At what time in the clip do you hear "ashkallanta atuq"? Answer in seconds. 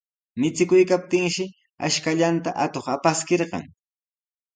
1.87-2.85